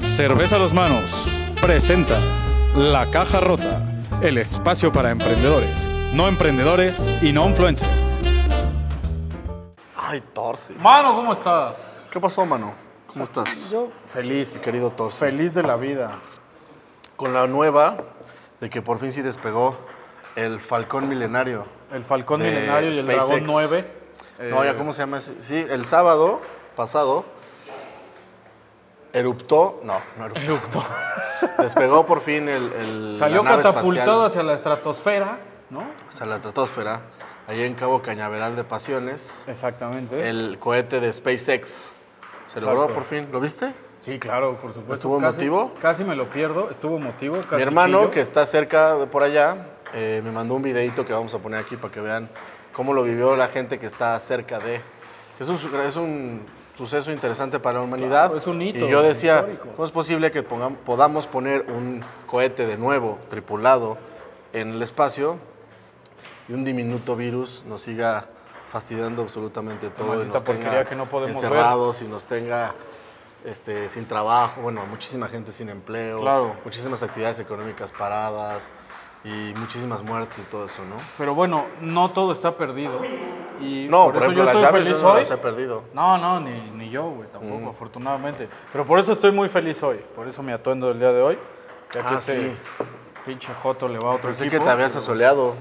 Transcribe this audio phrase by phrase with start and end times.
[0.00, 1.28] Cerveza a los manos
[1.60, 2.16] presenta
[2.76, 3.82] La Caja Rota,
[4.22, 8.14] el espacio para emprendedores, no emprendedores y no influencers.
[9.96, 10.74] Ay, Torsi.
[10.74, 12.06] Mano, ¿cómo estás?
[12.10, 12.74] ¿Qué pasó, mano?
[13.12, 13.68] ¿Cómo estás?
[13.70, 14.54] Yo feliz.
[14.56, 15.18] Mi querido Torsi.
[15.18, 16.18] Feliz de la vida.
[17.16, 17.96] Con la nueva
[18.60, 19.76] de que por fin sí despegó
[20.36, 21.64] el Falcón Milenario.
[21.92, 23.26] El Falcón De Milenario y el SpaceX.
[23.28, 23.92] Dragón 9.
[24.50, 25.40] No, Eh, ya, ¿cómo se llama ese?
[25.40, 26.40] Sí, el sábado
[26.76, 27.24] pasado
[29.18, 29.80] eruptó.
[29.84, 30.42] No, no eruptó.
[30.42, 30.84] Eructó.
[31.58, 32.72] Despegó por fin el.
[32.72, 35.38] el- Salió la nave catapultado espacial hacia la estratosfera,
[35.70, 35.84] ¿no?
[36.08, 37.00] hacia la estratosfera.
[37.48, 39.44] Allí en Cabo Cañaveral de Pasiones.
[39.46, 40.28] Exactamente.
[40.28, 41.90] El cohete de SpaceX.
[42.46, 43.28] Se logró por fin.
[43.30, 43.72] ¿Lo viste?
[44.02, 44.94] Sí, claro, por supuesto.
[44.94, 45.74] ¿Estuvo Casi- emotivo?
[45.80, 46.70] Casi me lo pierdo.
[46.70, 47.36] Estuvo emotivo.
[47.42, 49.56] Casi Mi hermano, que está cerca de por allá,
[49.94, 52.28] eh, me mandó un videito que vamos a poner aquí para que vean
[52.72, 54.80] cómo lo vivió la gente que está cerca de.
[55.38, 56.42] Es un, es un
[56.76, 58.26] suceso interesante para la humanidad.
[58.26, 59.68] Claro, es un hito Y yo decía, histórico.
[59.74, 63.96] ¿cómo es posible que podamos poner un cohete de nuevo, tripulado,
[64.52, 65.36] en el espacio
[66.48, 68.26] y un diminuto virus nos siga
[68.68, 71.50] fastidiando absolutamente todo y nos tenga que no podemos ver.
[71.52, 72.74] encerrados y nos tenga
[73.44, 76.56] este, sin trabajo, bueno, muchísima gente sin empleo, Claro.
[76.64, 78.72] muchísimas actividades económicas paradas
[79.26, 80.94] y muchísimas muertes y todo eso, ¿no?
[81.18, 82.92] Pero bueno, no todo está perdido.
[83.60, 85.20] Y No, por, por, eso ejemplo, yo las estoy llaves feliz no hoy.
[85.20, 85.82] las he perdido.
[85.94, 87.32] No, no, ni, ni yo, güey, Mm.
[87.32, 88.48] tampoco, afortunadamente.
[88.72, 89.98] Pero por eso estoy muy feliz hoy.
[90.14, 91.38] Por eso mi atuendo del día de hoy.
[91.92, 92.56] Ya que Ah, este sí.
[93.24, 94.60] pinche Joto le va a otro Pensé equipo.
[94.60, 95.54] que te habías asoleado.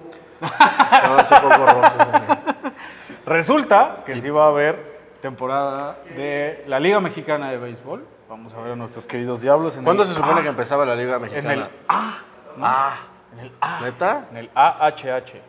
[0.40, 1.92] Estabas un poco rojo.
[3.26, 8.04] Resulta que sí va a haber temporada de la Liga Mexicana de Béisbol.
[8.28, 10.84] Vamos a ver a nuestros queridos diablos en ¿Cuándo el se supone A- que empezaba
[10.84, 11.52] la Liga En Mexicana?
[11.54, 12.18] el A,
[12.60, 12.96] Ah,
[13.32, 14.26] en el A, ¿neta?
[14.30, 15.40] en el AHH.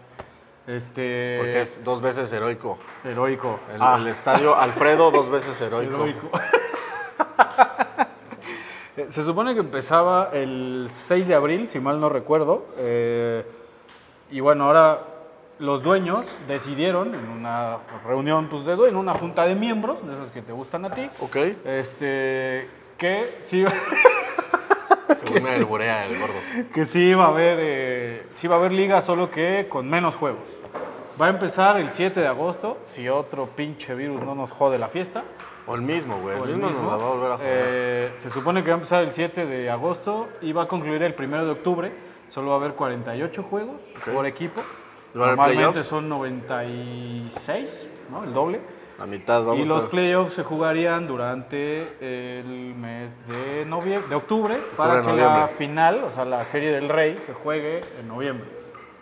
[0.68, 2.78] Este Porque es dos veces heroico.
[3.04, 3.60] heroico.
[3.74, 3.96] El, A.
[3.96, 5.96] el estadio Alfredo dos veces heroico.
[5.96, 6.30] Heroico.
[9.10, 12.66] Se supone que empezaba el 6 de abril, si mal no recuerdo.
[12.78, 13.46] eh,
[14.32, 15.00] y bueno, ahora
[15.58, 20.14] los dueños decidieron en una reunión pues, de dueños, en una junta de miembros, de
[20.14, 21.36] esas que te gustan a ti, Ok.
[21.66, 23.66] este, que sí,
[25.16, 26.36] Según me alburea el gordo.
[26.74, 30.16] que sí iba a haber, eh, sí iba a haber liga, solo que con menos
[30.16, 30.44] juegos.
[31.20, 34.88] Va a empezar el 7 de agosto, si otro pinche virus no nos jode la
[34.88, 35.24] fiesta.
[35.68, 36.38] O el mismo, güey.
[36.38, 36.84] El el mismo, mismo.
[36.84, 37.52] nos la va a volver a joder.
[37.52, 41.04] Eh, se supone que va a empezar el 7 de agosto y va a concluir
[41.04, 41.92] el 1 de octubre.
[42.30, 43.82] Solo va a haber 48 juegos
[44.14, 44.62] por equipo.
[45.16, 48.24] ¿Va Normalmente son 96, ¿no?
[48.24, 48.62] El doble.
[49.00, 54.58] La mitad, vamos y los playoffs se jugarían durante el mes de, novie- de octubre
[54.76, 55.56] para que la noviembre.
[55.58, 58.59] final, o sea, la serie del Rey, se juegue en noviembre.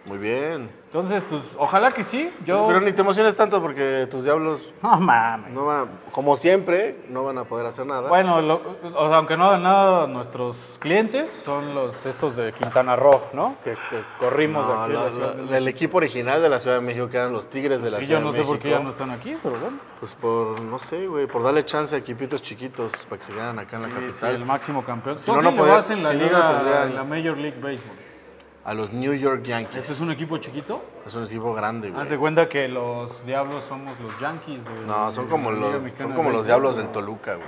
[0.08, 0.70] Muy bien.
[0.86, 2.32] Entonces, pues, ojalá que sí.
[2.46, 2.66] Yo...
[2.66, 5.52] Pero ni te emociones tanto porque tus diablos, No mames.
[5.52, 8.08] no van, como siempre, no van a poder hacer nada.
[8.08, 8.62] Bueno, lo-
[8.96, 13.56] o sea, aunque no hagan nada nuestros clientes, son los estos de Quintana Roo, ¿no?
[13.66, 14.92] Que, que corrimos de No, aquí.
[14.94, 15.56] de la Ciudad de México.
[15.56, 18.06] el equipo original de la Ciudad de México, que eran los Tigres de la Sí,
[18.06, 18.54] Ciudad yo no de sé México.
[18.54, 19.78] por qué ya no están aquí, pero bueno.
[20.00, 23.60] Pues por, no sé, güey, por darle chance a equipitos chiquitos para que se quedaran
[23.60, 24.36] acá en la Sí, sí, capital.
[24.36, 25.20] el máximo campeón.
[25.20, 28.07] Si no, no, no podría- en la liga, tendrían- en la Major League Baseball.
[28.68, 29.78] A los New York Yankees.
[29.78, 30.84] ¿Este es un equipo chiquito?
[31.06, 32.02] Es un equipo grande, güey.
[32.02, 35.90] Haz de cuenta que los Diablos somos los Yankees de No, son como de los,
[35.94, 37.48] son como los diablos del Toluca, güey.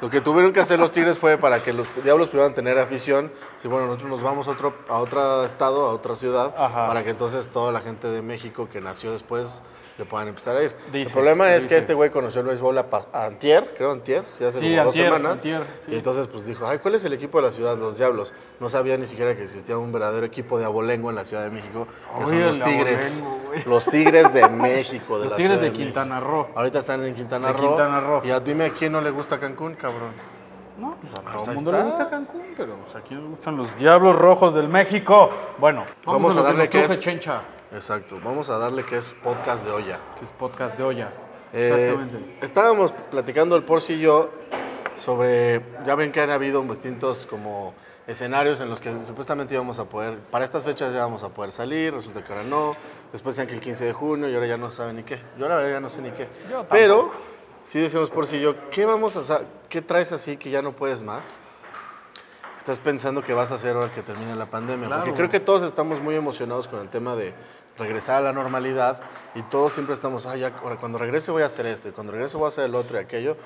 [0.00, 3.30] Lo que tuvieron que hacer los Tigres fue para que los diablos pudieran tener afición.
[3.60, 6.86] Si bueno, nosotros nos vamos a otro, a otro estado, a otra ciudad, Ajá.
[6.86, 9.60] para que entonces toda la gente de México que nació después
[10.00, 10.74] le puedan empezar a ir.
[10.92, 12.86] el problema es que este güey conoció el béisbol a,
[13.26, 15.32] antier, creo antier, sí, hace Sí, como antier, dos semanas.
[15.38, 15.92] antier, sí.
[15.92, 17.76] Y entonces pues dijo, ay, ¿cuál es el equipo de la ciudad?
[17.76, 18.32] Los Diablos.
[18.58, 21.50] No sabía ni siquiera que existía un verdadero equipo de abolengo en la Ciudad de
[21.50, 21.86] México,
[22.18, 23.22] que son los Tigres.
[23.22, 23.70] abolengo.
[23.70, 25.84] Los Tigres de México, de Los la Tigres Ciudad de México.
[25.84, 26.46] Quintana Roo.
[26.54, 27.68] Ahorita están en Quintana De Roo.
[27.68, 28.22] Quintana Roo.
[28.24, 30.12] Y dime a quién no le gusta Cancún, cabrón.
[30.78, 31.82] No, pues a todo Pues el ahí mundo está.
[31.84, 35.28] le gusta Cancún, pero pues aquí nos gustan los Diablos Rojos del México.
[35.58, 38.18] Bueno, vamos, Vamos a darle que que es- Chencha, Exacto.
[38.22, 39.98] Vamos a darle que es podcast de olla.
[40.18, 41.12] que es podcast de olla.
[41.52, 42.36] Eh, Exactamente.
[42.42, 44.30] estábamos platicando el Porci y yo
[44.96, 47.74] sobre, ya ven que han habido distintos como
[48.06, 51.52] escenarios en los que supuestamente íbamos a poder, para estas fechas ya vamos a poder
[51.52, 52.74] salir, resulta que ahora no,
[53.12, 55.46] después decían que el 15 de junio y ahora ya no saben ni qué, yo
[55.46, 56.28] ahora ya no sé ni qué.
[56.50, 56.64] Yo.
[56.68, 57.10] Pero,
[57.64, 59.46] sí decimos Porci y yo, ¿qué vamos a hacer?
[59.68, 61.32] ¿Qué traes así que ya no puedes más?
[62.60, 64.86] estás pensando que vas a hacer ahora que termine la pandemia?
[64.86, 65.02] Claro.
[65.02, 67.32] Porque creo que todos estamos muy emocionados con el tema de
[67.80, 69.00] regresar a la normalidad
[69.34, 72.12] y todos siempre estamos, ay, ya, ahora cuando regrese voy a hacer esto y cuando
[72.12, 73.36] regrese voy a hacer el otro y aquello.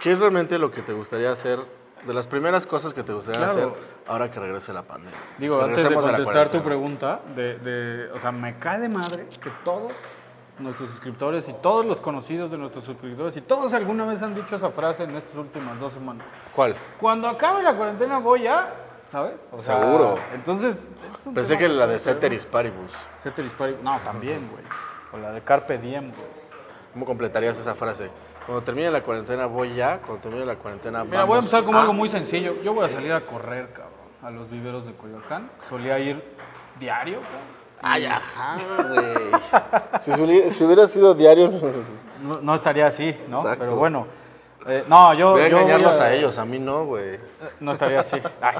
[0.00, 1.58] ¿Qué es realmente lo que te gustaría hacer?
[2.06, 3.52] De las primeras cosas que te gustaría Claro.
[3.52, 3.68] hacer
[4.06, 5.18] ahora que regrese la pandemia.
[5.38, 9.50] Digo, antes de contestar tu pregunta, de, de- o sea, me cae de madre que
[9.64, 9.90] todos
[10.60, 14.54] nuestros suscriptores y todos los conocidos de nuestros suscriptores y todos alguna vez han dicho
[14.56, 16.26] esa frase en estas últimas dos semanas.
[16.54, 16.76] ¿Cuál?
[17.00, 18.72] Cuando acabe la cuarentena voy a,
[19.10, 19.40] ¿sabes?
[19.52, 20.16] O sea, Seguro.
[20.34, 20.86] Entonces,
[21.18, 21.98] es un Pensé que la de.
[21.98, 22.92] Ceteris Paribus.
[23.22, 23.82] Ceteris Paribus.
[23.82, 24.64] No, también, güey.
[25.12, 26.28] O la de Carpe Diem, güey.
[26.92, 28.10] ¿Cómo completarías esa frase?
[28.46, 31.78] Cuando termine la cuarentena voy ya, cuando termine la cuarentena Mira, voy a empezar como
[31.78, 32.54] a- algo muy sencillo.
[32.62, 35.50] Yo voy a salir a correr, cabrón, a los viveros de Coyoacán.
[35.68, 36.22] Solía ir
[36.80, 37.58] diario, cabrón.
[37.80, 38.56] Ay, ajá,
[38.88, 40.00] güey.
[40.00, 41.52] si, suli- si hubiera sido diario,
[42.22, 43.38] No, no estaría así, ¿no?
[43.40, 43.64] Exacto.
[43.64, 44.06] Pero bueno.
[44.66, 45.32] eh, no, yo.
[45.32, 46.12] voy a yo engañarlos a...
[46.12, 47.20] ellos, a mí no, güey.
[47.60, 48.20] No estaría así.
[48.40, 48.56] Ay,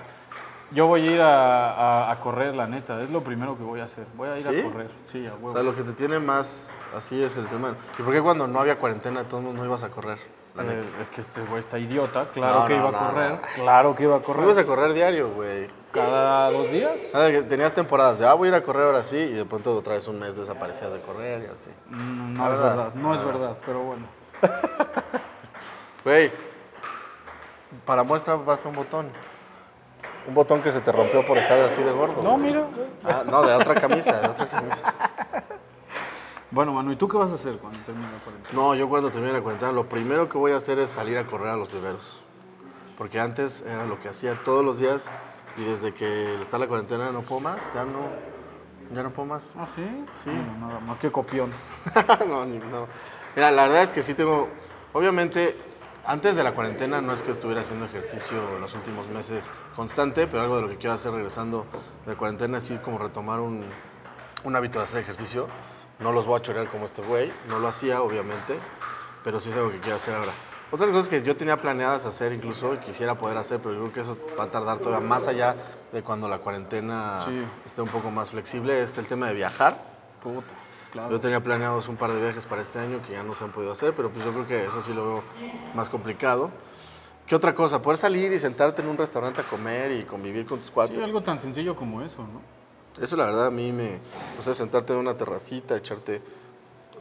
[0.71, 1.73] yo voy a ir a,
[2.09, 3.01] a- a correr, la neta.
[3.03, 4.07] Es lo primero que voy a hacer.
[4.17, 4.61] Voy a ir ¿Sí?
[4.61, 4.91] a correr.
[5.11, 5.47] Sí, a huevo.
[5.49, 7.75] O sea, lo que te tiene más así es el tema.
[7.99, 10.19] ¿Y por qué cuando no había cuarentena todos no ibas a correr?
[10.55, 10.89] La Eh, neta.
[11.03, 12.25] es que este güey está idiota.
[12.27, 13.41] Claro No, que no, iba a correr.
[13.55, 14.45] Claro que iba a correr.
[14.45, 15.69] ibas a correr diario, güey.
[15.93, 16.93] Cada dos días.
[17.13, 19.75] Que Tenías temporadas de, ah, voy a ir a correr ahora sí, y de pronto
[19.75, 21.71] otra vez un mes desaparecías de correr y así.
[21.89, 22.95] Mm, No es verdad, verdad.
[22.95, 23.41] No es verdad.
[23.41, 24.07] verdad, pero bueno.
[26.05, 26.31] Güey,
[27.85, 29.09] para muestra basta un botón.
[30.29, 32.23] Un botón que se te rompió por estar así de gordo.
[32.23, 32.65] No, mira.
[33.05, 34.95] Ah, no, de otra camisa, de otra camisa.
[36.51, 38.55] Bueno, Manu, ¿y tú qué vas a hacer cuando termine la cuarentena?
[38.55, 41.25] No, yo cuando termine la cuarentena, lo primero que voy a hacer es salir a
[41.27, 42.21] correr a los viveros.
[42.97, 45.11] Porque antes era lo que hacía todos los días
[45.57, 48.01] y desde que está la cuarentena no puedo más, ya no,
[48.95, 49.55] ya no puedo más.
[49.59, 49.87] ¿Ah, sí?
[50.13, 50.31] Sí.
[50.31, 51.51] Bueno, nada más que copión.
[52.29, 52.87] no, ni- no.
[53.37, 54.49] Mira, la verdad es que sí tengo,
[54.95, 55.57] obviamente,
[56.09, 60.43] antes de la cuarentena no es que estuviera haciendo ejercicio los últimos meses constante, pero
[60.43, 61.67] algo de lo que quiero hacer regresando
[62.07, 63.63] de la cuarentena es ir como retomar un,
[64.45, 65.47] un hábito de hacer ejercicio.
[66.01, 68.59] No los voy a chorear como este güey, no lo hacía, obviamente,
[69.23, 70.33] pero sí es algo que quiero hacer ahora.
[70.71, 73.93] Otras cosas que yo tenía planeadas hacer incluso y quisiera poder hacer, pero yo creo
[73.93, 75.57] que eso va a tardar todavía más allá
[75.93, 77.43] de cuando la cuarentena Sí.
[77.67, 79.79] esté un poco más flexible, es el tema de viajar.
[80.23, 80.47] Puta,
[80.93, 81.11] claro.
[81.11, 83.53] Yo tenía planeados un par de viajes para este año que ya no se han
[83.53, 85.23] podido hacer, pero pues yo creo que eso sí lo veo
[85.75, 86.51] más complicado.
[87.27, 87.83] ¿Qué otra cosa?
[87.83, 90.97] Poder salir y sentarte en un restaurante a comer y convivir con tus cuates.
[90.97, 92.41] Sí, algo tan sencillo como eso, ¿no?
[93.03, 93.99] Eso la verdad a mí me...
[94.39, 96.23] O sea, sentarte en una terracita, echarte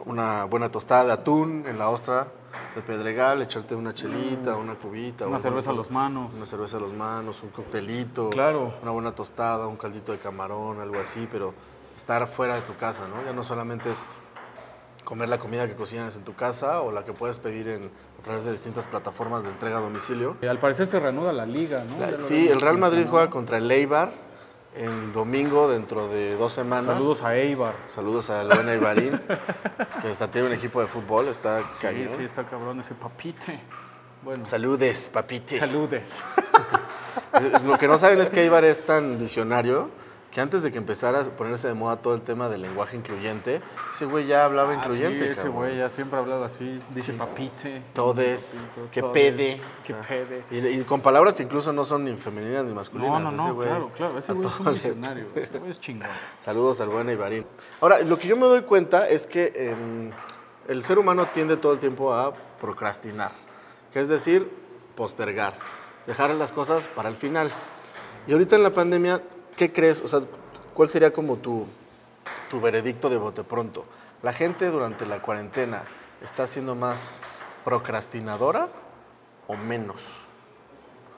[0.05, 2.27] una buena tostada de atún en la ostra
[2.75, 5.27] de Pedregal, echarte una chelita, una cubita.
[5.27, 6.33] Una cerveza a los manos.
[6.33, 8.29] Una cerveza a los manos, un coctelito.
[8.29, 8.73] Claro.
[8.81, 11.53] Una buena tostada, un caldito de camarón, algo así, pero
[11.95, 13.23] estar fuera de tu casa, ¿no?
[13.25, 14.07] Ya no solamente es
[15.03, 17.89] comer la comida que cocinas en tu casa o la que puedes pedir en,
[18.19, 20.35] a través de distintas plataformas de entrega a domicilio.
[20.41, 22.23] Eh, Al parecer se reanuda la liga, ¿no?
[22.23, 24.26] Sí, el Real Madrid juega contra el Eibar
[24.77, 26.95] el domingo dentro de dos semanas.
[26.97, 27.73] Saludos a Eibar.
[27.87, 29.19] Saludos al buen Eibarín,
[30.01, 32.09] que está, tiene un equipo de fútbol, está Sí, cañón.
[32.15, 33.59] sí, está cabrón ese papite.
[34.23, 35.59] Bueno, Saludes, papite.
[35.59, 36.23] saludes.
[37.65, 39.89] Lo que no saben es que Eibar es tan visionario
[40.37, 43.59] que antes de que empezara a ponerse de moda todo el tema del lenguaje incluyente,
[43.91, 45.23] ese güey ya hablaba Ah, incluyente.
[45.23, 46.79] sí, ese güey ya siempre ha hablado así.
[46.93, 47.81] Dice papite.
[47.95, 49.61] Todes, papito, que todes, pede.
[49.83, 50.43] Que o sea, pede.
[50.51, 53.19] Y, y con palabras que incluso no son ni femeninas ni masculinas.
[53.19, 54.17] No, no, ese no, güey claro, claro.
[54.19, 55.25] Ese a güey es un visionario.
[55.33, 56.07] Ese güey es chingón.
[56.39, 57.43] Saludos al buen Ibarín.
[57.81, 60.11] Ahora, lo que yo me doy cuenta es que em,
[60.67, 63.31] el ser humano tiende todo el tiempo a procrastinar,
[63.91, 64.47] que es decir,
[64.93, 65.55] postergar,
[66.05, 67.49] dejar las cosas para el final.
[68.27, 69.19] Y ahorita en la pandemia,
[69.57, 70.01] ¿qué crees?
[70.01, 70.21] O sea,
[70.73, 71.65] ¿cuál sería como tu,
[72.49, 73.83] tu veredicto de bote pronto?
[74.23, 75.83] ¿La gente durante la cuarentena
[76.23, 77.21] está siendo más
[77.65, 78.69] procrastinadora
[79.47, 80.21] o menos?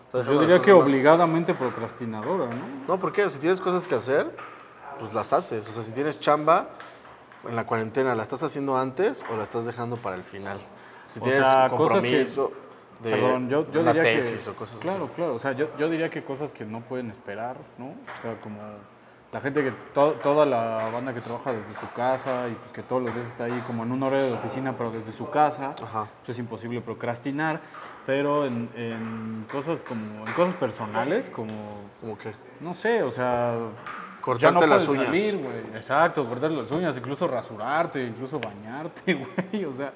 [0.08, 2.56] ¿Está dejando Yo diría que más obligadamente procrastinadora, ¿no?
[2.88, 4.36] no, porque si tienes cosas que hacer,
[5.00, 5.68] pues las haces.
[5.70, 6.70] O sea, si tienes chamba
[7.48, 10.60] en la cuarentena, ¿la estás haciendo antes o la estás dejando para el final?
[11.08, 12.52] Si O tienes sea, un cosas que- compromiso
[13.00, 15.14] de Perdón, yo, yo una diría tesis que, o cosas claro, así.
[15.16, 17.88] Claro, O sea, yo, yo diría que cosas que no pueden esperar, ¿no?
[17.88, 18.60] O sea, como
[19.32, 22.82] la gente que, to- toda la banda que trabaja desde su casa y pues que
[22.84, 25.76] todos los días está ahí como en un horario de oficina, pero desde su casa,
[25.82, 26.08] Ajá.
[26.26, 27.62] pues es imposible procrastinar,
[28.06, 31.54] pero en, en cosas como, en cosas personales, como,
[32.02, 33.54] Como que no sé, o sea...
[34.22, 35.06] Cortarte no las uñas.
[35.06, 35.40] salir.
[35.74, 39.14] Exacto, cortarte las uñas, incluso rasurarte, incluso bañarte,
[39.54, 39.64] güey.
[39.66, 39.94] O sea,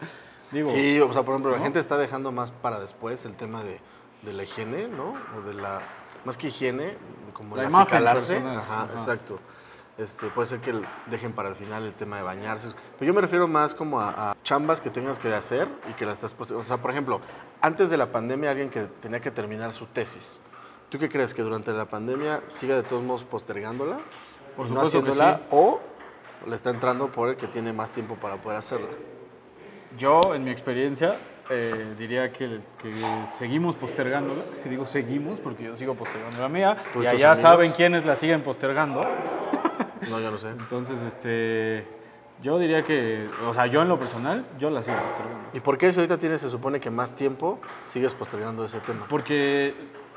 [0.53, 0.69] digo...
[0.69, 1.63] Sí, o sea, por ejemplo, la ¿no?
[1.63, 3.79] gente está dejando más para después el tema de,
[4.21, 5.13] de la higiene, ¿no?
[5.37, 5.81] O de la.
[6.25, 6.95] Más que higiene,
[7.33, 8.37] como La el acicalarse.
[8.37, 8.89] Ajá, ajá.
[8.93, 9.39] exacto.
[9.97, 10.73] Este, puede ser que
[11.07, 12.69] dejen para el final el tema de bañarse.
[12.97, 16.05] Pero yo me refiero más como a, a chambas que tengas que hacer y que
[16.05, 17.21] las estás O sea, por ejemplo,
[17.61, 20.41] antes de la pandemia, alguien que tenía que terminar su tesis.
[20.89, 21.33] ¿Tú qué crees?
[21.33, 23.97] ¿Que durante la pandemia siga de todos modos postergándola?
[24.55, 25.43] Por no supuesto que haciéndola sí.
[25.51, 25.81] o
[26.47, 28.89] le está entrando por el que tiene más tiempo para poder hacerla.
[29.97, 31.17] Yo, en mi experiencia,
[31.49, 32.93] eh, diría que, que
[33.37, 34.41] seguimos postergándola.
[34.65, 36.77] Y digo seguimos porque yo sigo postergando la mía.
[36.91, 37.41] ¿Tú y allá amigos?
[37.41, 39.01] saben quiénes la siguen postergando.
[40.09, 40.49] No, yo no sé.
[40.49, 41.87] Entonces, este,
[42.41, 45.49] Yo diría que, o sea, yo en lo personal, yo la sigo postergando.
[45.53, 49.05] ¿Y por qué si ahorita tienes, se supone que más tiempo, sigues postergando ese tema?
[49.07, 49.73] Porque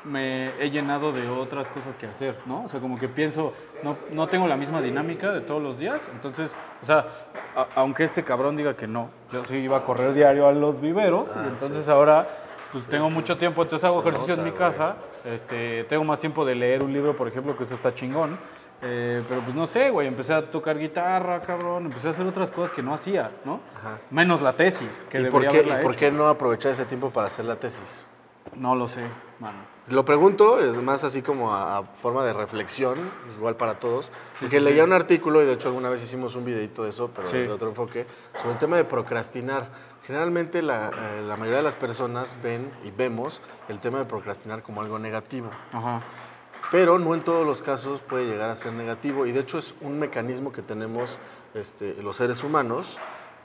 [0.06, 2.64] me he llenado de otras cosas que hacer, ¿no?
[2.64, 6.00] O sea, como que pienso, no, no tengo la misma dinámica de todos los días,
[6.12, 7.06] entonces, o sea,
[7.56, 10.80] a- aunque este cabrón diga que no, yo sí iba a correr diario a los
[10.80, 12.26] viveros, y entonces ahora,
[12.72, 14.70] pues tengo mucho tiempo, entonces hago Se ejercicio en nota, mi güey.
[14.70, 18.38] casa, este, tengo más tiempo de leer un libro, por ejemplo, que eso está chingón,
[18.82, 22.50] eh, pero pues no sé, güey, empecé a tocar guitarra, cabrón, empecé a hacer otras
[22.50, 23.58] cosas que no hacía, ¿no?
[23.76, 23.98] Ajá.
[24.10, 26.84] Menos la tesis, que ¿Y debería por, qué, haberla ¿Y por qué no aprovechar ese
[26.84, 28.06] tiempo para hacer la tesis?
[28.54, 29.00] No lo sé,
[29.40, 29.75] mano.
[29.88, 32.98] Lo pregunto, es más así como a, a forma de reflexión,
[33.38, 34.88] igual para todos, porque sí, leía sí.
[34.88, 37.36] un artículo y de hecho alguna vez hicimos un videito de eso, pero Sí.
[37.38, 38.04] desde otro enfoque,
[38.36, 39.68] sobre el tema de procrastinar.
[40.04, 44.62] Generalmente la, eh, la mayoría de las personas ven y vemos el tema de procrastinar
[44.64, 46.00] como algo negativo, Ajá.
[46.72, 49.74] pero no en todos los casos puede llegar a ser negativo y de hecho es
[49.82, 51.18] un mecanismo que tenemos
[51.54, 52.98] este, los seres humanos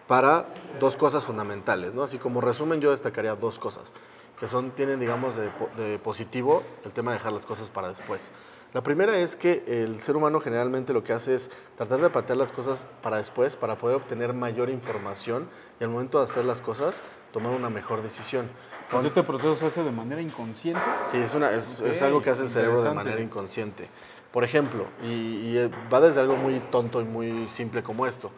[0.08, 0.46] para
[0.80, 2.04] dos cosas fundamentales, ¿no?
[2.04, 3.94] Así como resumen yo destacaría dos cosas
[4.42, 7.90] que son, tienen, digamos, de, po- de positivo el tema de dejar las cosas para
[7.90, 8.32] después.
[8.74, 12.40] La primera es que el ser humano generalmente lo que hace es tratar de patear
[12.40, 15.48] las cosas para después para poder obtener mayor información
[15.80, 18.50] y al momento de hacer las cosas tomar una mejor decisión.
[18.90, 20.82] Pues este proceso se hace de manera inconsciente.
[21.04, 23.88] Sí, es, una, es, algo que hace el cerebro de manera inconsciente.
[24.34, 28.32] Por ejemplo, y, y, eh, va desde algo muy tonto y muy simple como esto.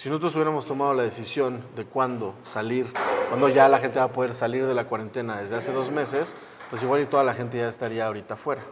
[0.00, 2.86] Si nosotros hubiéramos tomado la decisión de cuándo salir,
[3.28, 6.36] cuándo ya la gente va a poder salir de la cuarentena desde hace dos meses,
[6.70, 8.62] pues igual y toda la gente ya estaría ahorita fuera.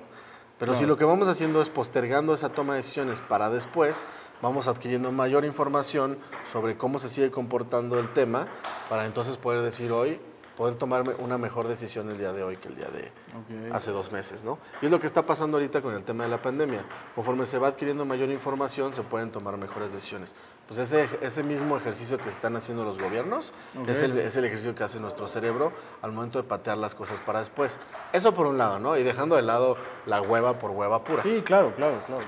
[0.58, 4.06] Pero si lo que vamos haciendo es postergando esa toma de decisiones para después,
[4.40, 6.16] vamos adquiriendo mayor información
[6.50, 8.46] sobre cómo se sigue comportando el tema
[8.88, 10.18] para entonces poder decir hoy,
[10.58, 13.02] poder tomarme una mejor decisión el día de hoy que el día de
[13.38, 13.72] Ok.
[13.72, 14.58] hace dos meses, ¿no?
[14.82, 16.80] Y es lo que está pasando ahorita con el tema de la pandemia.
[17.14, 20.34] Conforme se va adquiriendo mayor información, se pueden tomar mejores decisiones.
[20.66, 23.88] Pues ese, ese mismo ejercicio que están haciendo los gobiernos Ok.
[23.88, 25.72] es, el, es el ejercicio que hace nuestro cerebro
[26.02, 27.78] al momento de patear las cosas para después.
[28.12, 28.98] Eso por un lado, ¿no?
[28.98, 31.22] Y dejando de lado la hueva por hueva pura.
[31.22, 32.22] Sí, claro, claro, claro.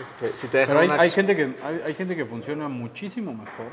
[0.00, 2.66] Este, si te dejan Pero hay, una hay gente que, hay, hay gente que funciona
[2.68, 3.68] muchísimo mejor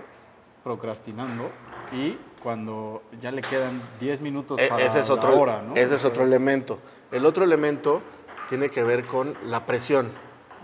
[0.66, 1.50] procrastinando
[1.94, 5.76] y cuando ya le quedan 10 minutos E- para ese es la otro, hora, ¿no?
[5.76, 6.80] ese es otro elemento.
[7.12, 8.02] El otro elemento
[8.50, 10.12] tiene que ver con la presión.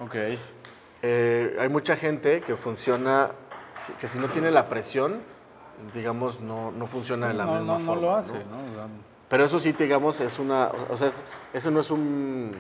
[0.04, 0.16] Ok.
[1.04, 3.30] Eh, hay mucha gente que funciona,
[4.02, 5.22] que si no tiene la presión,
[5.94, 8.02] digamos, no, no funciona de la no, misma no, no forma.
[8.02, 8.18] lo ¿no?
[8.18, 9.08] hace, ¿no?
[9.30, 12.54] Pero eso sí, digamos, es una, o sea, es- eso no es un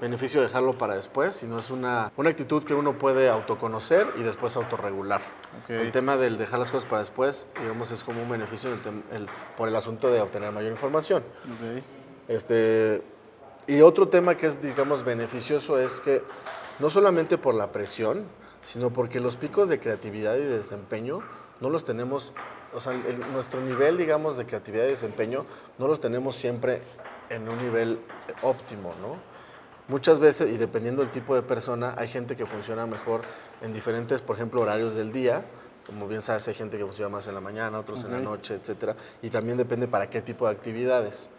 [0.00, 4.56] beneficio dejarlo para después, sino es una, una actitud que uno puede autoconocer y después
[4.56, 5.20] autorregular.
[5.68, 9.26] El tema del dejar las cosas para después, digamos, es como un beneficio el el-
[9.56, 11.22] por el asunto de obtener mayor información.
[12.28, 13.02] Este,
[13.66, 16.22] y otro tema que es, digamos, beneficioso es que
[16.78, 18.24] no solamente por la presión,
[18.64, 21.20] sino porque los picos de creatividad y de desempeño
[21.60, 22.32] no los tenemos,
[22.74, 25.44] o sea, el- nuestro nivel, digamos, de creatividad y desempeño
[25.78, 26.80] no los tenemos siempre
[27.28, 27.98] en un nivel
[28.42, 29.16] óptimo, ¿no?
[29.88, 33.22] Muchas veces, y dependiendo del tipo de persona, hay gente que funciona mejor
[33.60, 35.42] en diferentes, por ejemplo, horarios del día.
[35.86, 38.54] Como bien sabes, hay gente que funciona más en la mañana, otros en la noche,
[38.54, 38.94] etcétera.
[39.22, 41.30] Y también depende para qué tipo de actividades.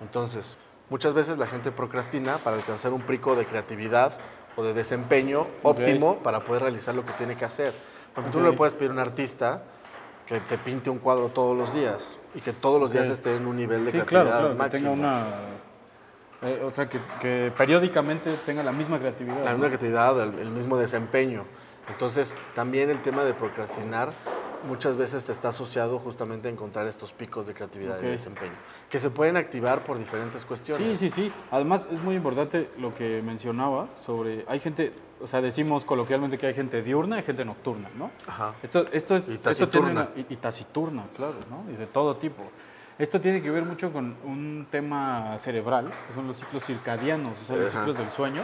[0.00, 0.56] Entonces,
[0.90, 4.12] muchas veces la gente procrastina para alcanzar un pico de creatividad
[4.56, 7.72] o de desempeño óptimo para poder realizar lo que tiene que hacer.
[8.14, 9.62] Porque tú no le puedes pedir a un artista
[10.26, 13.46] que te pinte un cuadro todos los días y que todos los días esté en
[13.46, 14.90] un nivel de Sí, creatividad claro, claro, que máximo.
[14.92, 15.26] tenga una...
[16.42, 19.38] eh, o sea, que, que periódicamente tenga la misma creatividad.
[19.44, 19.58] la ¿no?
[19.58, 21.44] misma creatividad, el, el mismo desempeño.
[21.88, 24.10] Entonces, también el tema de procrastinar
[24.68, 28.02] muchas veces te está asociado justamente a encontrar estos picos de creatividad Ok.
[28.04, 28.52] y desempeño,
[28.90, 30.98] que se pueden activar por diferentes Sí, cuestiones.
[31.00, 31.32] sí, sí.
[31.52, 34.92] Además es muy importante lo que mencionaba sobre, hay gente,
[35.22, 38.10] o sea, decimos coloquialmente que hay gente diurna y gente nocturna, ¿no?
[38.26, 38.54] Ajá.
[38.62, 39.90] Esto, esto es, Y esto tiene taciturna.
[39.92, 41.72] una- y, y taciturna, claro, ¿no?
[41.72, 42.42] Y de todo tipo.
[42.98, 47.46] Esto tiene que ver mucho con un tema cerebral, que son los ciclos circadianos, o
[47.46, 47.80] sea, los Ajá.
[47.80, 48.42] ciclos del sueño.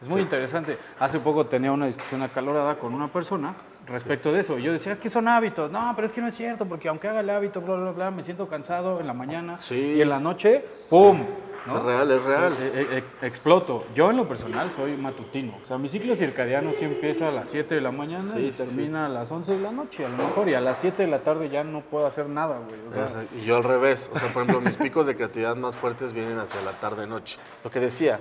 [0.00, 0.22] Es muy Sí.
[0.22, 0.78] interesante.
[1.00, 3.54] Hace poco tenía una discusión acalorada con una persona
[3.88, 4.58] respecto de eso.
[4.58, 5.70] Yo decía, es que son hábitos.
[5.72, 8.10] No, pero es que no es cierto, porque aunque haga el hábito, bla, bla, bla,
[8.10, 9.94] me siento cansado en la mañana Sí.
[9.96, 11.24] y en la noche, ¡pum!
[11.66, 11.78] ¿No?
[11.78, 12.52] Es real, es real.
[12.52, 12.86] Eh, eh,
[13.22, 13.84] eh, exploto.
[13.94, 15.58] Yo en lo personal soy matutino.
[15.62, 18.52] O sea, mi ciclo circadiano sí empieza a las 7 de la mañana Sí, y
[18.52, 20.48] sí, termina a las 11 de la noche, a lo mejor.
[20.48, 22.80] Y a las 7 de la tarde ya no puedo hacer nada, güey.
[22.88, 23.36] O sea, Exacto.
[23.36, 24.10] Y yo al revés.
[24.14, 27.38] O sea, por ejemplo, mis picos de creatividad más fuertes vienen hacia la tarde-noche.
[27.64, 28.20] Lo que decía,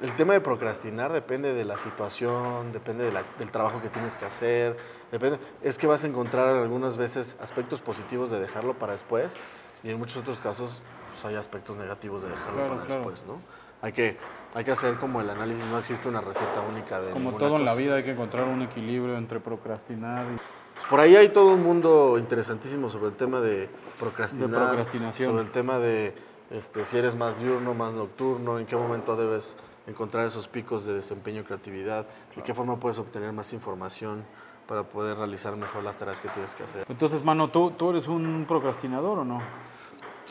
[0.00, 4.16] el tema de procrastinar depende de la situación, depende de la- del trabajo que tienes
[4.16, 4.76] que hacer.
[5.10, 9.36] Depende, es que vas a encontrar algunas veces aspectos positivos de dejarlo para después
[9.84, 10.80] y en muchos otros casos
[11.22, 13.00] pues, hay aspectos negativos de dejarlo Claro, para claro.
[13.00, 13.38] después, ¿no?
[13.80, 14.16] Hay que,
[14.54, 17.64] hay que hacer como el análisis, no existe una receta única de como todo en
[17.64, 17.80] la cosa.
[17.80, 20.36] vida hay que encontrar un equilibrio entre procrastinar y...
[20.74, 24.50] Pues Por ahí hay todo un mundo interesantísimo sobre el tema de procrastinar.
[24.50, 25.30] De procrastinación.
[25.30, 26.14] Sobre el tema de
[26.50, 30.94] este, si eres más diurno, más nocturno, en qué momento debes encontrar esos picos de
[30.94, 34.24] desempeño y creatividad, de qué forma puedes obtener más información
[34.68, 36.86] para poder realizar mejor las tareas que tienes que hacer.
[36.88, 39.40] Entonces, mano, ¿tú, tú eres un procrastinador o no?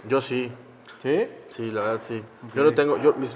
[0.08, 0.52] Yo sí,
[1.02, 1.26] ¿Sí?
[1.50, 2.24] sí, la verdad sí.
[2.56, 3.36] Yo no tengo, yo, mis,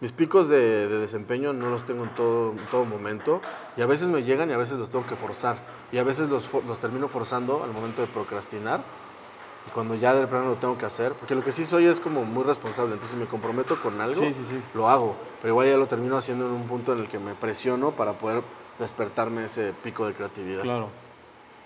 [0.00, 3.40] mis picos de, de desempeño no los tengo en todo, en todo momento
[3.76, 5.56] y a veces me llegan y a veces los tengo que forzar
[5.90, 6.48] y a veces los,
[6.80, 8.80] termino forzando al momento de procrastinar
[9.66, 12.00] y cuando ya de plano lo tengo que hacer, porque lo que sí soy es
[12.00, 14.60] como muy responsable, entonces si me comprometo con algo, Sí, sí, sí.
[14.74, 17.34] lo hago, pero igual ya lo termino haciendo en un punto en el que me
[17.34, 18.42] presiono para poder
[18.80, 20.62] despertarme ese pico de creatividad.
[20.62, 20.88] Claro.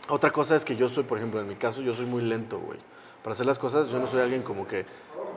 [0.09, 2.59] Otra cosa es que yo soy, por ejemplo, en mi caso, yo soy muy lento,
[2.59, 2.79] güey.
[3.27, 4.87] Para hacer las cosas, yo no soy alguien como que.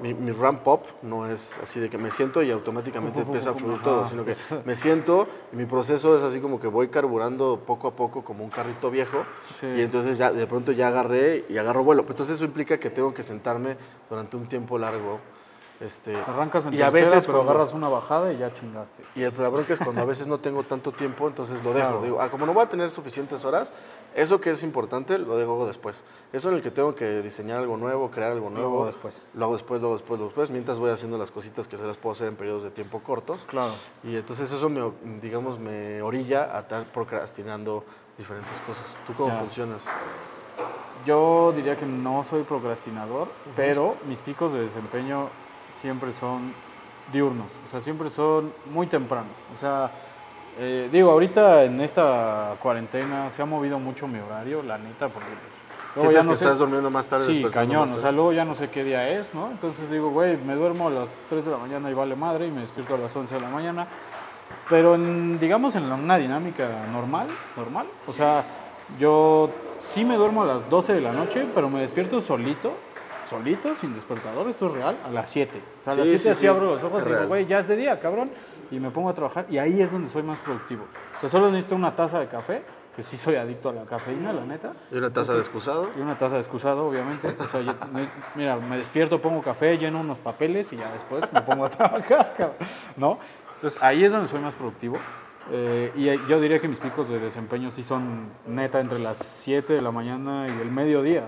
[0.03, 3.53] Mi, mi ramp up no es así de que me siento y automáticamente empieza a
[3.55, 7.59] fluir todo, sino que me siento y mi proceso es así como que voy carburando
[7.65, 9.25] poco a poco como un carrito viejo
[9.59, 9.65] Sí.
[9.65, 12.03] y entonces ya de pronto ya agarré y agarro vuelo.
[12.03, 13.75] Pero Entonces eso implica que tengo que sentarme
[14.07, 15.19] durante un tiempo largo.
[15.79, 19.01] Este, Arrancas en y a tercera, veces pero cuando- agarras una bajada y ya chingaste.
[19.15, 21.87] y el problema es cuando a veces no tengo tanto tiempo, entonces lo dejo.
[21.87, 22.01] Claro.
[22.01, 23.71] Digo, ah, como no voy a tener suficientes horas,
[24.13, 26.03] eso que es importante lo dejo después.
[26.33, 28.69] Eso en el que tengo que diseñar algo nuevo, crear algo nuevo.
[28.69, 29.23] Luego después.
[29.33, 31.95] Lo hago después, luego después, luego después, mientras voy haciendo las cositas que se las
[31.95, 33.39] puedo hacer en periodos de tiempo cortos.
[33.47, 33.71] Claro.
[34.03, 34.81] Y entonces eso me,
[35.21, 37.85] digamos, me orilla a estar procrastinando
[38.17, 38.99] diferentes cosas.
[39.07, 39.39] ¿Tú cómo Ya.
[39.39, 39.87] funcionas?
[41.05, 45.29] Yo diría que no soy procrastinador, pero mis picos de desempeño
[45.81, 46.53] siempre son
[47.11, 49.31] diurnos, o sea, siempre son muy tempranos.
[49.55, 49.89] O sea,
[50.59, 55.29] eh, digo, ahorita en esta cuarentena se ha movido mucho mi horario, la neta, porque
[55.29, 57.25] pues, luego ¿Sientes no que sé- estás durmiendo más tarde?
[57.33, 59.49] Sí, cañón, o sea, luego ya no sé qué día es, ¿no?
[59.51, 62.51] Entonces digo, güey, me duermo a las 3 de la mañana y vale madre y
[62.51, 63.87] me despierto a las 11 de la mañana.
[64.69, 68.43] Pero en, digamos en la- una dinámica normal, normal, o sea,
[68.99, 69.49] yo
[69.93, 72.73] sí me duermo a las 12 de la noche, pero me despierto solito,
[73.29, 75.51] solito, sin despertador, esto es real, a las 7.
[75.81, 77.45] O sea, a las Sí, 7 sí, así sí, abro los ojos y digo, güey,
[77.45, 78.29] ya es de día, cabrón,
[78.71, 80.83] y me pongo a trabajar y ahí es donde soy más productivo.
[81.17, 82.61] O sea, solo necesito una taza de café,
[82.95, 84.73] que sí soy adicto a la cafeína, la neta.
[84.91, 85.89] ¿Y una taza de excusado?
[85.97, 87.27] Y una taza de excusado, obviamente.
[87.39, 91.23] O sea, yo- me- mira, me despierto, pongo café, lleno unos papeles y ya después
[91.31, 91.69] me pongo a
[92.09, 92.57] trabajar, cabrón,
[92.97, 93.19] ¿no?
[93.55, 94.97] Entonces ahí es donde soy más productivo.
[95.51, 99.73] Eh, y yo diría que mis picos de desempeño sí son neta entre las 7
[99.73, 101.27] de la mañana y el mediodía,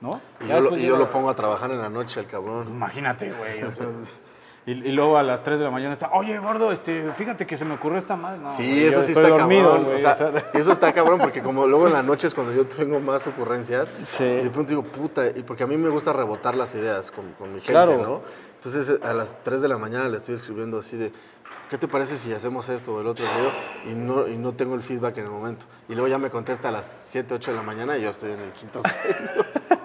[0.00, 0.20] ¿no?
[0.40, 2.26] Y yo, lo, después y yo llega- lo pongo a trabajar en la noche, el
[2.26, 2.68] cabrón.
[2.68, 3.62] Imagínate, güey.
[3.62, 3.86] o sea,
[4.66, 7.56] y, y luego a las 3 de la mañana está, oye, gordo, este, fíjate que
[7.56, 8.38] se me ocurrió esta madre.
[8.40, 9.94] No, Sí, eso sí está dormido, cabrón.
[9.94, 12.66] o sea, sea, eso está cabrón porque como luego en la noche es cuando yo
[12.66, 13.92] tengo más ocurrencias.
[14.04, 14.24] Sí.
[14.24, 17.32] Y de pronto digo, puta, y porque a mí me gusta rebotar las ideas con,
[17.38, 17.96] con mi gente, Claro.
[17.96, 18.20] ¿no?
[18.56, 21.12] Entonces eh, a las 3 de la mañana le estoy escribiendo así de,
[21.70, 23.24] ¿qué te parece si hacemos esto o el otro?
[23.88, 25.64] Y no, y no tengo el feedback en el momento.
[25.88, 28.32] Y luego ya me contesta a las 7, 8 de la mañana y yo estoy
[28.32, 29.77] en el quinto sueño.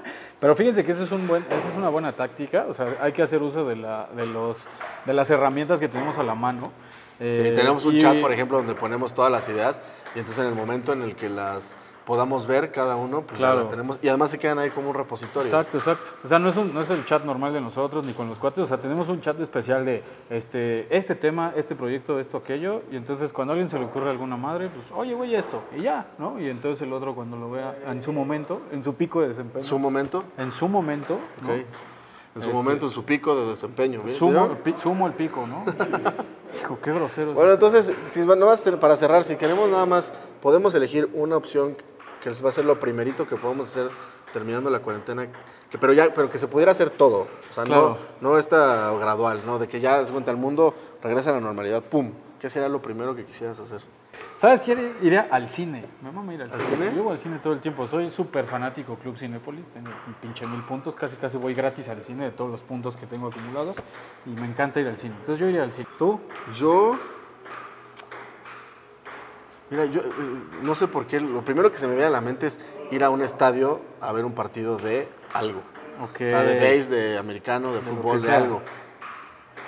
[0.43, 3.13] Pero fíjense que eso es, un buen, esa es una buena táctica, o sea, hay
[3.13, 4.67] que hacer uso de, la, de, los,
[5.05, 6.69] de las herramientas que tenemos a la mano.
[7.17, 9.81] Sí, Eh, tenemos un y- chat, por ejemplo, donde ponemos todas las ideas
[10.13, 13.55] y entonces en el momento en el que las podamos ver cada uno, pues Claro.
[13.55, 13.99] ya las tenemos.
[14.01, 15.47] Y además se quedan ahí como un repositorio.
[15.47, 16.07] Exacto, exacto.
[16.23, 18.37] O sea, no es, un- no es el chat normal de nosotros ni con los
[18.37, 22.81] cuates, o sea, tenemos un chat especial de este, este tema, este proyecto, esto, aquello,
[22.91, 25.81] y entonces cuando a alguien se le ocurre alguna madre, pues, oye, güey, esto, y
[25.83, 26.39] ya, ¿no?
[26.39, 29.63] Y entonces el otro cuando lo vea en su momento, en su pico de desempeño,
[29.63, 31.49] Su momento, en su momento, ¿no?
[31.53, 31.59] ok.
[32.35, 34.01] En su Este- momento, en su pico de desempeño.
[34.03, 35.63] ¿vi- Sumo, pi- sumo el pico, ¿no?
[36.59, 37.33] Hijo, qué grosero.
[37.33, 41.75] Bueno, entonces, si, no más para cerrar, si queremos nada más, podemos elegir una opción
[42.23, 43.89] que va a ser lo primerito que podamos hacer
[44.31, 45.27] terminando la cuarentena,
[45.69, 47.27] que, pero ya, pero que se pudiera hacer todo.
[47.49, 47.97] O sea, Claro.
[48.21, 49.59] no, no esta gradual, ¿no?
[49.59, 52.11] De que ya se cuenta el mundo regresa a la normalidad, ¡pum!
[52.39, 53.81] ¿Qué sería lo primero que quisieras hacer?
[54.37, 54.93] ¿Sabes qué?
[55.01, 55.85] Iría al cine.
[56.01, 56.77] Me mama ir al, ¿Al cine.
[56.87, 56.95] cine?
[56.95, 57.87] Yo voy al cine todo el tiempo.
[57.87, 59.65] Soy súper fanático Club Cinépolis.
[59.69, 60.93] Tengo un pinche mil puntos.
[60.95, 63.77] Casi, casi voy gratis al cine de todos los puntos que tengo acumulados.
[64.25, 65.15] Y me encanta ir al cine.
[65.21, 65.87] Entonces yo iría al cine.
[65.97, 66.19] ¿Tú?
[66.53, 66.97] Yo.
[69.73, 70.05] Mira, yo eh,
[70.61, 71.19] no sé por qué.
[71.19, 72.59] Lo primero que se me viene a la mente es
[72.91, 75.61] ir a un estadio a ver un partido de algo.
[75.99, 78.61] O sea, de base, de americano, de fútbol, de algo.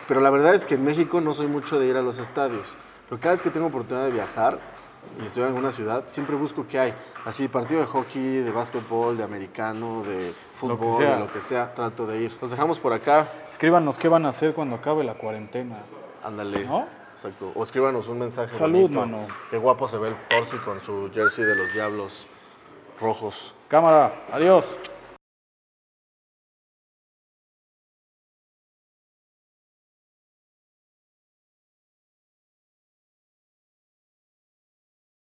[0.08, 2.78] Pero la verdad es que en México no soy mucho de ir a los estadios.
[3.10, 4.60] Pero cada vez que tengo oportunidad de viajar
[5.20, 6.94] y estoy en alguna ciudad, siempre busco qué hay.
[7.26, 12.06] Así, partido de hockey, de básquetbol, de americano, de fútbol, de lo que sea, trato
[12.06, 12.38] de ir.
[12.40, 13.28] Los dejamos por acá.
[13.52, 15.78] Escríbanos qué van a hacer cuando acabe la cuarentena.
[16.24, 16.66] Ándale.
[16.66, 16.86] ¿No?
[17.16, 17.54] Exacto.
[17.56, 18.54] O escríbanos un mensaje.
[18.54, 19.00] Salud, bonito.
[19.00, 19.28] mano.
[19.50, 22.28] Qué guapo se ve el Porci con su jersey de los Diablos
[23.00, 23.54] Rojos.
[23.70, 24.66] Cámara, adiós.